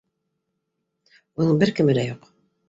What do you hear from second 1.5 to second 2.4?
бер кеме лә юҡ